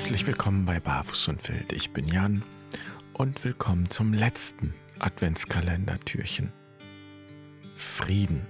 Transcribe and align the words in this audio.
Herzlich 0.00 0.26
willkommen 0.26 0.64
bei 0.64 0.80
Barfuß 0.80 1.28
und 1.28 1.46
Wild. 1.46 1.74
Ich 1.74 1.90
bin 1.90 2.06
Jan 2.06 2.42
und 3.12 3.44
willkommen 3.44 3.90
zum 3.90 4.14
letzten 4.14 4.72
Adventskalendertürchen. 4.98 6.54
Frieden. 7.76 8.46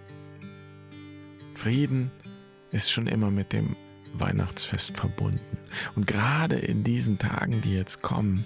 Frieden 1.54 2.12
ist 2.70 2.92
schon 2.92 3.08
immer 3.08 3.32
mit 3.32 3.52
dem 3.52 3.74
Weihnachtsfest 4.12 4.96
verbunden. 4.96 5.58
Und 5.96 6.06
gerade 6.06 6.54
in 6.54 6.84
diesen 6.84 7.18
Tagen, 7.18 7.60
die 7.62 7.74
jetzt 7.74 8.00
kommen, 8.00 8.44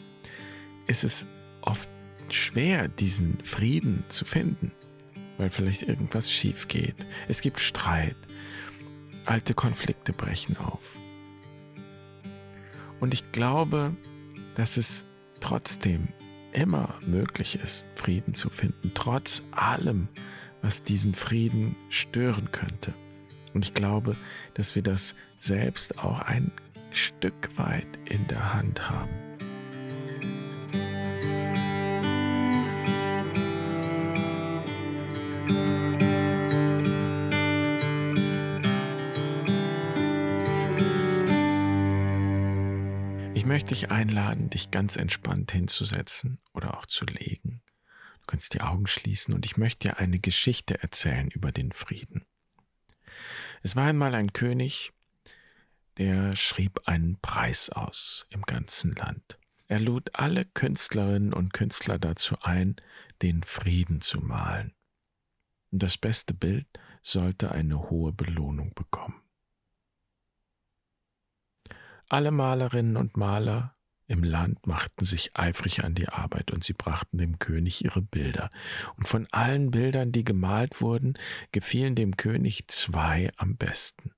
ist 0.86 1.05
es 1.05 1.27
oft 1.61 1.91
schwer, 2.30 2.89
diesen 2.89 3.39
Frieden 3.45 4.05
zu 4.09 4.25
finden, 4.25 4.73
weil 5.36 5.50
vielleicht 5.50 5.82
irgendwas 5.82 6.32
schief 6.32 6.68
geht. 6.68 7.07
Es 7.29 7.43
gibt 7.43 7.61
Streit, 7.61 8.16
alte 9.27 9.52
Konflikte 9.52 10.14
brechen 10.14 10.57
auf. 10.57 10.96
Und 13.05 13.13
ich 13.13 13.33
glaube, 13.33 13.95
dass 14.55 14.79
es 14.79 15.05
trotzdem 15.39 16.09
immer 16.53 16.95
möglich 17.07 17.61
ist, 17.63 17.87
Frieden 17.95 18.33
zu 18.33 18.49
finden, 18.49 18.93
trotz 18.95 19.43
allem, 19.51 20.09
was 20.63 20.85
diesen 20.85 21.15
Frieden 21.15 21.77
stören 21.91 22.51
könnte. 22.51 22.95
Und 23.53 23.63
ich 23.63 23.75
glaube, 23.75 24.17
dass 24.55 24.75
wir 24.75 24.83
das 24.83 25.15
selbst 25.39 25.99
auch 25.99 26.21
ein 26.21 26.51
Stück 26.93 27.51
weit 27.59 27.99
in 28.07 28.27
der 28.29 28.55
Hand 28.55 28.89
haben. 28.89 29.13
Möchte 43.64 43.86
dich 43.86 43.91
einladen, 43.91 44.51
dich 44.51 44.70
ganz 44.70 44.96
entspannt 44.96 45.51
hinzusetzen 45.51 46.38
oder 46.52 46.76
auch 46.76 46.84
zu 46.84 47.07
legen. 47.07 47.62
Du 48.21 48.26
kannst 48.26 48.52
die 48.52 48.60
Augen 48.60 48.87
schließen 48.87 49.32
und 49.32 49.46
ich 49.46 49.56
möchte 49.56 49.88
dir 49.88 49.98
eine 49.98 50.18
Geschichte 50.18 50.82
erzählen 50.82 51.30
über 51.30 51.51
den 51.51 51.73
Frieden. 51.73 52.26
Es 53.62 53.74
war 53.74 53.87
einmal 53.87 54.15
ein 54.15 54.34
König, 54.34 54.93
der 55.96 56.37
schrieb 56.37 56.82
einen 56.84 57.18
Preis 57.23 57.71
aus 57.71 58.26
im 58.29 58.43
ganzen 58.43 58.95
Land. 58.96 59.38
Er 59.66 59.80
lud 59.80 60.10
alle 60.12 60.45
Künstlerinnen 60.45 61.32
und 61.32 61.54
Künstler 61.54 61.99
dazu 61.99 62.37
ein, 62.43 62.76
den 63.23 63.45
Frieden 63.45 64.03
zu 64.03 64.21
malen. 64.21 64.75
Und 65.71 65.82
das 65.82 65.97
beste 65.97 66.34
Bild 66.34 66.66
sollte 67.00 67.50
eine 67.50 67.88
hohe 67.88 68.12
Belohnung 68.12 68.75
bekommen. 68.75 69.24
Alle 72.09 72.31
Malerinnen 72.31 72.97
und 72.97 73.16
Maler 73.16 73.75
im 74.06 74.22
Land 74.22 74.66
machten 74.66 75.05
sich 75.05 75.31
eifrig 75.34 75.83
an 75.83 75.94
die 75.94 76.09
Arbeit 76.09 76.50
und 76.50 76.62
sie 76.62 76.75
brachten 76.75 77.16
dem 77.16 77.38
König 77.38 77.84
ihre 77.84 78.03
Bilder. 78.03 78.50
Und 78.97 79.09
von 79.09 79.27
allen 79.31 79.71
Bildern, 79.71 80.12
die 80.12 80.25
gemalt 80.25 80.81
wurden, 80.81 81.15
gefielen 81.53 81.94
dem 81.94 82.16
König 82.16 82.69
zwei 82.69 83.33
am 83.37 83.56
besten. 83.56 84.12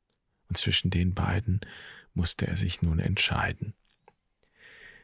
Und 0.48 0.56
zwischen 0.56 0.90
den 0.90 1.14
beiden 1.14 1.60
musste 2.14 2.46
er 2.46 2.56
sich 2.56 2.82
nun 2.82 2.98
entscheiden. 2.98 3.74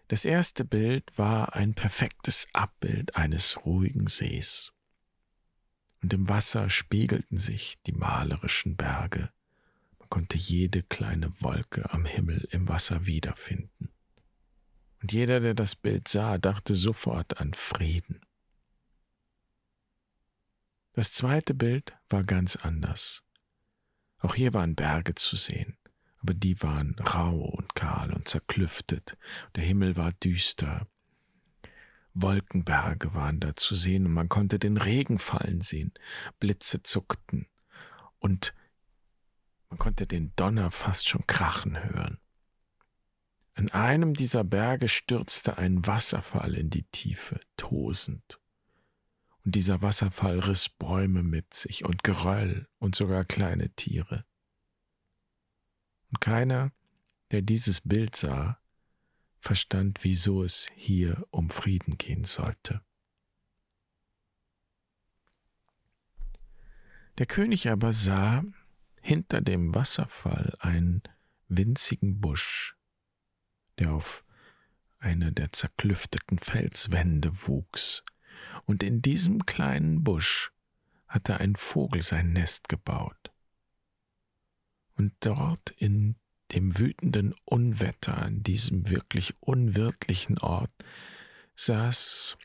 Das 0.08 0.24
erste 0.24 0.64
Bild 0.64 1.16
war 1.16 1.54
ein 1.54 1.74
perfektes 1.74 2.48
Abbild 2.52 3.16
eines 3.16 3.64
ruhigen 3.64 4.08
Sees. 4.08 4.72
Und 6.02 6.12
im 6.12 6.28
Wasser 6.28 6.68
spiegelten 6.68 7.38
sich 7.38 7.78
die 7.86 7.92
malerischen 7.92 8.76
Berge 8.76 9.30
konnte 10.12 10.36
jede 10.36 10.82
kleine 10.82 11.32
Wolke 11.40 11.90
am 11.90 12.04
Himmel 12.04 12.46
im 12.50 12.68
Wasser 12.68 13.06
wiederfinden. 13.06 13.88
Und 15.00 15.10
jeder, 15.10 15.40
der 15.40 15.54
das 15.54 15.74
Bild 15.74 16.06
sah, 16.06 16.36
dachte 16.36 16.74
sofort 16.74 17.38
an 17.38 17.54
Frieden. 17.54 18.20
Das 20.92 21.14
zweite 21.14 21.54
Bild 21.54 21.94
war 22.10 22.24
ganz 22.24 22.56
anders. 22.56 23.22
Auch 24.18 24.34
hier 24.34 24.52
waren 24.52 24.74
Berge 24.74 25.14
zu 25.14 25.36
sehen, 25.36 25.78
aber 26.18 26.34
die 26.34 26.62
waren 26.62 26.94
rau 26.98 27.46
und 27.46 27.74
kahl 27.74 28.12
und 28.12 28.28
zerklüftet. 28.28 29.16
Der 29.56 29.64
Himmel 29.64 29.96
war 29.96 30.12
düster. 30.12 30.86
Wolkenberge 32.12 33.14
waren 33.14 33.40
da 33.40 33.56
zu 33.56 33.74
sehen 33.76 34.04
und 34.04 34.12
man 34.12 34.28
konnte 34.28 34.58
den 34.58 34.76
Regen 34.76 35.18
fallen 35.18 35.62
sehen. 35.62 35.94
Blitze 36.38 36.82
zuckten 36.82 37.46
und 38.18 38.52
man 39.72 39.78
konnte 39.78 40.06
den 40.06 40.36
Donner 40.36 40.70
fast 40.70 41.08
schon 41.08 41.26
krachen 41.26 41.82
hören. 41.82 42.18
An 43.54 43.70
einem 43.70 44.12
dieser 44.12 44.44
Berge 44.44 44.86
stürzte 44.86 45.56
ein 45.56 45.86
Wasserfall 45.86 46.56
in 46.56 46.68
die 46.68 46.82
Tiefe, 46.92 47.40
tosend. 47.56 48.38
Und 49.46 49.54
dieser 49.54 49.80
Wasserfall 49.80 50.40
riss 50.40 50.68
Bäume 50.68 51.22
mit 51.22 51.54
sich 51.54 51.86
und 51.86 52.04
Geröll 52.04 52.68
und 52.80 52.94
sogar 52.94 53.24
kleine 53.24 53.70
Tiere. 53.70 54.26
Und 56.10 56.20
keiner, 56.20 56.70
der 57.30 57.40
dieses 57.40 57.80
Bild 57.80 58.14
sah, 58.14 58.60
verstand, 59.40 60.04
wieso 60.04 60.42
es 60.42 60.68
hier 60.76 61.26
um 61.30 61.48
Frieden 61.48 61.96
gehen 61.96 62.24
sollte. 62.24 62.82
Der 67.16 67.24
König 67.24 67.70
aber 67.70 67.94
sah, 67.94 68.44
hinter 69.02 69.40
dem 69.40 69.74
Wasserfall 69.74 70.56
einen 70.60 71.02
winzigen 71.48 72.20
Busch, 72.20 72.76
der 73.78 73.92
auf 73.92 74.24
einer 74.98 75.32
der 75.32 75.52
zerklüfteten 75.52 76.38
Felswände 76.38 77.32
wuchs, 77.46 78.04
und 78.64 78.82
in 78.82 79.02
diesem 79.02 79.44
kleinen 79.44 80.04
Busch 80.04 80.52
hatte 81.08 81.38
ein 81.38 81.56
Vogel 81.56 82.00
sein 82.02 82.32
Nest 82.32 82.68
gebaut. 82.68 83.32
Und 84.96 85.12
dort 85.20 85.70
in 85.70 86.16
dem 86.52 86.78
wütenden 86.78 87.34
Unwetter 87.44 88.18
an 88.18 88.42
diesem 88.42 88.88
wirklich 88.88 89.34
unwirtlichen 89.40 90.38
Ort 90.38 90.72
saß 91.56 92.36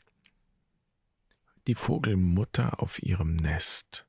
die 1.66 1.74
Vogelmutter 1.74 2.82
auf 2.82 3.02
ihrem 3.02 3.36
Nest 3.36 4.07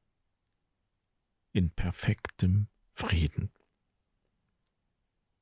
in 1.52 1.72
perfektem 1.72 2.68
Frieden. 2.94 3.52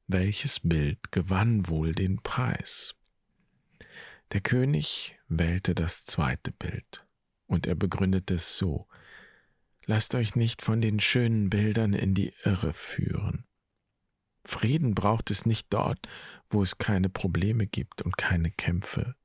Welches 0.08 0.62
Bild 0.62 1.12
gewann 1.12 1.68
wohl 1.68 1.94
den 1.94 2.22
Preis? 2.22 2.96
Der 4.32 4.42
König 4.42 5.18
wählte 5.28 5.76
das 5.76 6.06
zweite 6.06 6.52
Bild, 6.52 7.06
und 7.46 7.66
er 7.66 7.76
begründete 7.76 8.36
es 8.36 8.58
so 8.58 8.88
Lasst 9.90 10.16
euch 10.16 10.36
nicht 10.36 10.62
von 10.62 10.82
den 10.82 11.00
schönen 11.00 11.50
Bildern 11.50 11.94
in 11.94 12.14
die 12.14 12.34
Irre 12.44 12.74
führen. 12.74 13.46
Frieden 14.44 14.94
braucht 14.94 15.32
es 15.32 15.46
nicht 15.46 15.68
dort, 15.70 16.10
wo 16.50 16.62
es 16.62 16.78
keine 16.78 17.08
Probleme 17.08 17.68
gibt 17.68 18.02
und 18.02 18.18
keine 18.18 18.52
Kämpfe. 18.52 19.16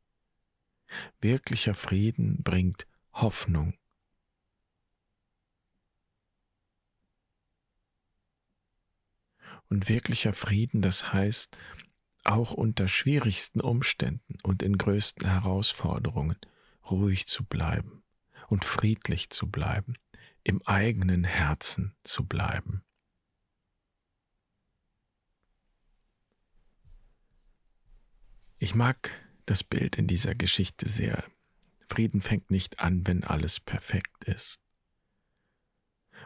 Wirklicher 1.20 1.74
Frieden 1.74 2.44
bringt 2.44 2.86
Hoffnung 3.12 3.74
Und 9.72 9.88
wirklicher 9.88 10.34
Frieden, 10.34 10.82
das 10.82 11.14
heißt, 11.14 11.56
auch 12.24 12.52
unter 12.52 12.88
schwierigsten 12.88 13.58
Umständen 13.58 14.36
und 14.42 14.62
in 14.62 14.76
größten 14.76 15.26
Herausforderungen 15.26 16.36
ruhig 16.90 17.26
zu 17.26 17.42
bleiben 17.42 18.04
und 18.48 18.66
friedlich 18.66 19.30
zu 19.30 19.50
bleiben, 19.50 19.94
im 20.44 20.60
eigenen 20.66 21.24
Herzen 21.24 21.96
zu 22.04 22.26
bleiben. 22.26 22.84
Ich 28.58 28.74
mag 28.74 29.10
das 29.46 29.64
Bild 29.64 29.96
in 29.96 30.06
dieser 30.06 30.34
Geschichte 30.34 30.86
sehr. 30.86 31.24
Frieden 31.88 32.20
fängt 32.20 32.50
nicht 32.50 32.78
an, 32.80 33.06
wenn 33.06 33.24
alles 33.24 33.58
perfekt 33.58 34.24
ist. 34.24 34.61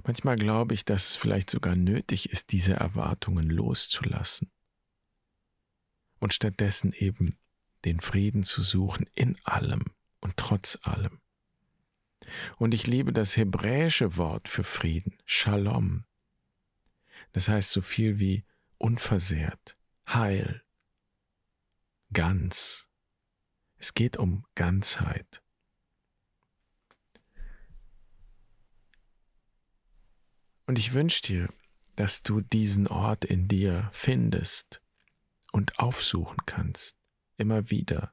Manchmal 0.04 0.37
glaube 0.37 0.75
ich, 0.75 0.84
dass 0.84 1.10
es 1.10 1.16
vielleicht 1.16 1.50
sogar 1.50 1.76
nötig 1.76 2.31
ist, 2.31 2.52
diese 2.52 2.75
Erwartungen 2.75 3.48
loszulassen 3.48 4.50
und 6.19 6.34
stattdessen 6.34 6.93
eben 6.93 7.38
den 7.84 8.00
Frieden 8.00 8.43
zu 8.43 8.62
suchen 8.62 9.06
in 9.14 9.37
allem 9.44 9.84
und 10.20 10.37
trotz 10.37 10.78
allem. 10.82 11.20
Und 12.56 12.75
ich 12.75 12.87
liebe 12.87 13.12
das 13.12 13.37
hebräische 13.37 14.16
Wort 14.16 14.48
für 14.48 14.64
Frieden, 14.64 15.19
Shalom. 15.25 16.04
Das 17.32 17.49
heißt 17.49 17.70
so 17.70 17.82
viel 17.82 18.19
wie 18.19 18.44
unversehrt, 18.78 19.76
heil, 20.08 20.62
ganz. 22.12 22.88
Es 23.78 23.94
geht 23.94 24.16
um 24.16 24.44
Ganzheit. 24.54 25.42
Und 30.66 30.78
ich 30.78 30.92
wünsche 30.92 31.22
dir, 31.22 31.48
dass 31.94 32.22
du 32.22 32.40
diesen 32.40 32.86
Ort 32.88 33.24
in 33.24 33.48
dir 33.48 33.88
findest 33.92 34.82
und 35.52 35.78
aufsuchen 35.78 36.38
kannst, 36.44 36.96
immer 37.36 37.70
wieder. 37.70 38.12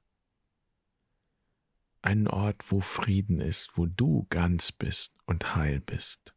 Einen 2.02 2.28
Ort, 2.28 2.72
wo 2.72 2.80
Frieden 2.80 3.42
ist, 3.42 3.78
wo 3.78 3.86
du 3.86 4.28
ganz 4.30 4.72
bist 4.72 5.16
und 5.26 5.56
heil 5.56 5.80
bist. 5.80 6.34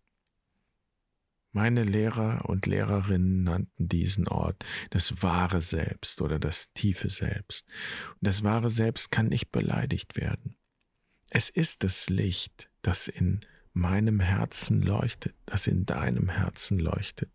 Meine 1.52 1.84
Lehrer 1.84 2.48
und 2.48 2.66
Lehrerinnen 2.66 3.42
nannten 3.42 3.88
diesen 3.88 4.28
Ort 4.28 4.64
das 4.90 5.22
wahre 5.22 5.62
Selbst 5.62 6.20
oder 6.20 6.38
das 6.38 6.72
tiefe 6.72 7.08
Selbst. 7.08 7.66
Und 8.10 8.26
das 8.26 8.42
wahre 8.42 8.68
Selbst 8.68 9.10
kann 9.10 9.28
nicht 9.28 9.52
beleidigt 9.52 10.16
werden. 10.16 10.56
Es 11.30 11.48
ist 11.48 11.82
das 11.82 12.10
Licht, 12.10 12.70
das 12.82 13.08
in 13.08 13.40
meinem 13.76 14.20
Herzen 14.20 14.80
leuchtet, 14.80 15.34
das 15.44 15.66
in 15.66 15.84
deinem 15.84 16.30
Herzen 16.30 16.78
leuchtet 16.78 17.30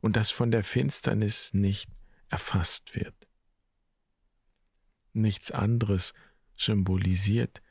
und 0.00 0.16
das 0.16 0.30
von 0.30 0.50
der 0.50 0.64
Finsternis 0.64 1.54
nicht 1.54 1.88
erfasst 2.28 2.96
wird. 2.96 3.14
Nichts 5.12 5.50
anderes 5.52 6.12
symbolisiert 6.56 7.62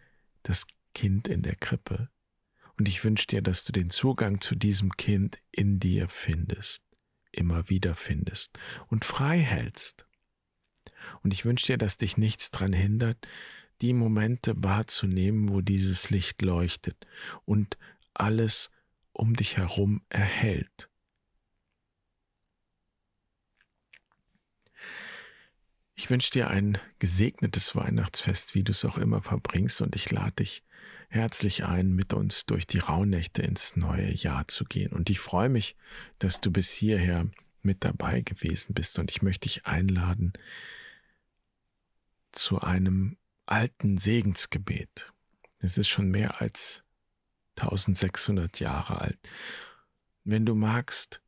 das 0.43 0.65
Kind 0.93 1.27
in 1.27 1.41
der 1.41 1.55
Krippe. 1.55 2.09
Und 2.77 2.87
ich 2.87 3.03
wünsche 3.03 3.27
dir, 3.27 3.41
dass 3.41 3.65
du 3.65 3.73
den 3.73 3.89
Zugang 3.89 4.39
zu 4.39 4.55
diesem 4.55 4.95
Kind 4.95 5.37
in 5.51 5.79
dir 5.79 6.07
findest, 6.07 6.83
immer 7.31 7.69
wieder 7.69 7.95
findest 7.95 8.57
und 8.87 9.03
frei 9.03 9.39
hältst. 9.39 10.07
Und 11.21 11.33
ich 11.33 11.43
wünsche 11.43 11.67
dir, 11.67 11.77
dass 11.77 11.97
dich 11.97 12.17
nichts 12.17 12.49
daran 12.51 12.73
hindert, 12.73 13.27
die 13.81 13.93
Momente 13.93 14.63
wahrzunehmen, 14.63 15.49
wo 15.49 15.61
dieses 15.61 16.09
Licht 16.09 16.41
leuchtet 16.41 17.07
und 17.45 17.77
alles 18.13 18.71
um 19.13 19.35
dich 19.35 19.57
herum 19.57 20.01
erhält. 20.09 20.89
Ich 25.95 26.09
wünsche 26.09 26.31
dir 26.31 26.49
ein 26.49 26.77
gesegnetes 26.99 27.75
Weihnachtsfest, 27.75 28.55
wie 28.55 28.63
du 28.63 28.71
es 28.71 28.85
auch 28.85 28.97
immer 28.97 29.21
verbringst, 29.21 29.81
und 29.81 29.97
ich 29.97 30.09
lade 30.11 30.31
dich 30.37 30.63
herzlich 31.09 31.65
ein, 31.65 31.93
mit 31.93 32.13
uns 32.13 32.45
durch 32.45 32.65
die 32.65 32.79
Rauhnächte 32.79 33.41
ins 33.41 33.75
neue 33.75 34.13
Jahr 34.13 34.47
zu 34.47 34.63
gehen. 34.63 34.93
Und 34.93 35.09
ich 35.09 35.19
freue 35.19 35.49
mich, 35.49 35.75
dass 36.17 36.39
du 36.39 36.51
bis 36.51 36.71
hierher 36.71 37.29
mit 37.63 37.83
dabei 37.83 38.21
gewesen 38.21 38.73
bist, 38.73 38.97
und 38.97 39.11
ich 39.11 39.21
möchte 39.21 39.49
dich 39.49 39.65
einladen 39.65 40.31
zu 42.31 42.61
einem 42.61 43.17
alten 43.49 43.97
Segensgebet. 43.97 45.11
Es 45.59 45.77
ist 45.77 45.89
schon 45.89 46.09
mehr 46.09 46.41
als 46.41 46.83
1600 47.57 48.59
Jahre 48.59 49.01
alt. 49.01 49.19
Wenn 50.23 50.45
du 50.45 50.55
magst, 50.55 51.21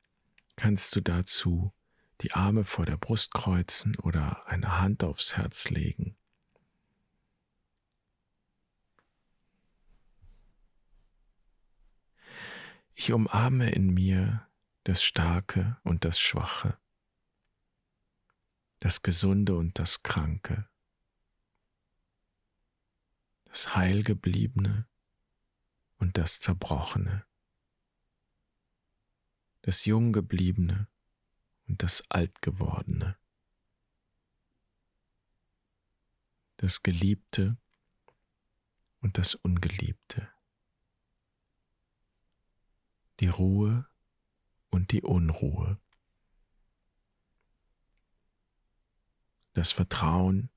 kannst 0.56 0.96
du 0.96 1.02
dazu 1.02 1.74
die 2.22 2.34
Arme 2.34 2.64
vor 2.64 2.86
der 2.86 2.98
Brust 2.98 3.34
kreuzen 3.34 3.98
oder 3.98 4.48
eine 4.48 4.80
Hand 4.80 5.04
aufs 5.04 5.36
Herz 5.36 5.70
legen. 5.70 6.16
Ich 12.94 13.12
umarme 13.12 13.72
in 13.72 13.94
mir 13.94 14.48
das 14.84 15.04
Starke 15.04 15.78
und 15.84 16.06
das 16.06 16.20
Schwache, 16.20 16.78
das 18.78 19.02
Gesunde 19.02 19.56
und 19.56 19.80
das 19.80 20.04
Kranke, 20.04 20.68
das 23.52 23.76
Heilgebliebene 23.76 24.88
und 25.98 26.18
das 26.18 26.40
Zerbrochene, 26.40 27.26
das 29.64 29.84
Junggebliebene 29.84 30.88
und 31.68 31.84
das 31.84 32.10
Altgewordene, 32.10 33.18
das 36.56 36.82
Geliebte 36.82 37.58
und 39.02 39.18
das 39.18 39.36
Ungeliebte, 39.36 40.32
die 43.20 43.28
Ruhe 43.28 43.86
und 44.70 44.94
die 44.94 45.02
Unruhe, 45.02 45.78
das 49.52 49.74
Vertrauen 49.74 50.50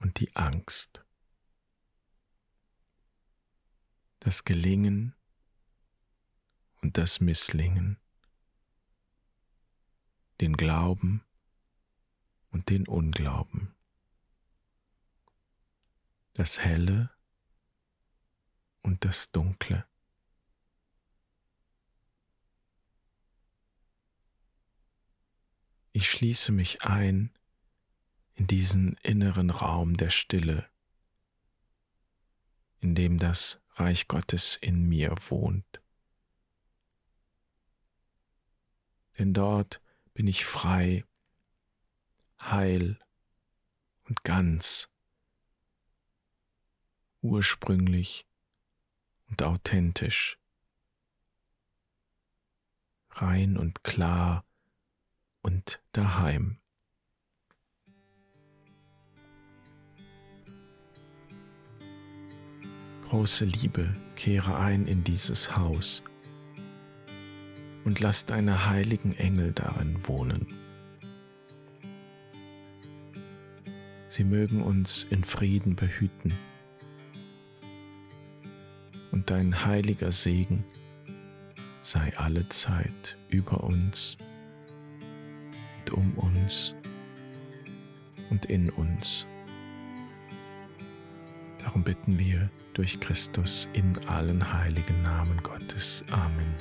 und 0.00 0.20
die 0.20 0.36
Angst, 0.36 1.03
das 4.24 4.44
Gelingen 4.44 5.14
und 6.80 6.96
das 6.96 7.20
Misslingen, 7.20 7.98
den 10.40 10.56
Glauben 10.56 11.22
und 12.50 12.70
den 12.70 12.88
Unglauben. 12.88 13.74
Das 16.32 16.58
Helle 16.58 17.10
und 18.80 19.04
das 19.04 19.30
Dunkle. 19.30 19.86
Ich 25.92 26.10
schließe 26.10 26.50
mich 26.50 26.80
ein 26.80 27.30
in 28.36 28.46
diesen 28.46 28.96
inneren 29.02 29.50
Raum 29.50 29.98
der 29.98 30.08
Stille, 30.08 30.66
in 32.84 32.94
dem 32.94 33.18
das 33.18 33.58
Reich 33.76 34.08
Gottes 34.08 34.58
in 34.60 34.86
mir 34.86 35.16
wohnt. 35.30 35.80
Denn 39.18 39.32
dort 39.32 39.80
bin 40.12 40.26
ich 40.26 40.44
frei, 40.44 41.02
heil 42.38 42.98
und 44.04 44.22
ganz, 44.22 44.90
ursprünglich 47.22 48.26
und 49.30 49.42
authentisch, 49.42 50.38
rein 53.12 53.56
und 53.56 53.82
klar 53.82 54.44
und 55.40 55.80
daheim. 55.92 56.60
Große 63.04 63.44
Liebe 63.44 63.92
kehre 64.16 64.56
ein 64.56 64.86
in 64.86 65.04
dieses 65.04 65.54
Haus 65.56 66.02
und 67.84 68.00
lass 68.00 68.24
deine 68.24 68.66
heiligen 68.66 69.12
Engel 69.12 69.52
darin 69.52 69.96
wohnen. 70.08 70.46
Sie 74.08 74.24
mögen 74.24 74.62
uns 74.62 75.06
in 75.10 75.22
Frieden 75.22 75.76
behüten 75.76 76.32
und 79.12 79.28
dein 79.28 79.66
heiliger 79.66 80.10
Segen 80.10 80.64
sei 81.82 82.10
alle 82.16 82.48
Zeit 82.48 83.18
über 83.28 83.62
uns 83.64 84.16
und 85.80 85.92
um 85.92 86.14
uns 86.14 86.74
und 88.30 88.46
in 88.46 88.70
uns. 88.70 89.26
Darum 91.64 91.82
bitten 91.82 92.18
wir 92.18 92.50
durch 92.74 93.00
Christus 93.00 93.70
in 93.72 93.96
allen 94.06 94.52
heiligen 94.52 95.02
Namen 95.02 95.42
Gottes. 95.42 96.04
Amen. 96.10 96.54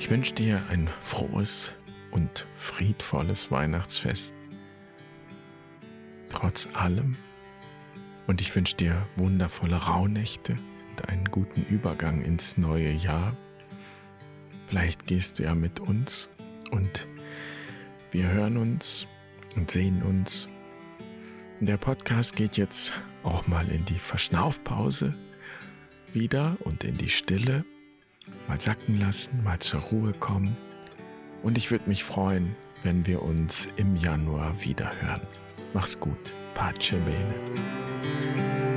Ich 0.00 0.10
wünsche 0.10 0.34
dir 0.34 0.60
ein 0.70 0.90
frohes 1.02 1.72
und 2.10 2.46
friedvolles 2.56 3.50
Weihnachtsfest. 3.50 4.34
Trotz 6.28 6.68
allem. 6.74 7.16
Und 8.26 8.40
ich 8.40 8.54
wünsche 8.54 8.76
dir 8.76 9.06
wundervolle 9.16 9.76
Rauhnächte 9.76 10.56
und 10.90 11.08
einen 11.08 11.24
guten 11.24 11.62
Übergang 11.64 12.22
ins 12.22 12.56
neue 12.56 12.92
Jahr. 12.92 13.36
Vielleicht 14.68 15.06
gehst 15.06 15.38
du 15.38 15.44
ja 15.44 15.54
mit 15.54 15.80
uns 15.80 16.28
und 16.70 17.08
wir 18.12 18.28
hören 18.28 18.56
uns 18.56 19.06
und 19.56 19.70
sehen 19.70 20.02
uns. 20.02 20.48
Der 21.60 21.76
Podcast 21.76 22.36
geht 22.36 22.56
jetzt 22.56 22.92
auch 23.22 23.46
mal 23.46 23.68
in 23.68 23.84
die 23.84 23.98
Verschnaufpause 23.98 25.14
wieder 26.12 26.56
und 26.60 26.84
in 26.84 26.96
die 26.96 27.08
Stille 27.08 27.64
mal 28.48 28.60
sacken 28.60 28.98
lassen, 28.98 29.42
mal 29.42 29.58
zur 29.58 29.80
Ruhe 29.80 30.12
kommen. 30.12 30.56
Und 31.42 31.58
ich 31.58 31.70
würde 31.70 31.88
mich 31.88 32.04
freuen, 32.04 32.54
wenn 32.82 33.06
wir 33.06 33.22
uns 33.22 33.68
im 33.76 33.96
Januar 33.96 34.62
wieder 34.62 34.90
hören. 35.00 35.26
Mach's 35.72 35.98
gut. 35.98 36.34
Pace 36.54 36.94
bene. 37.04 38.69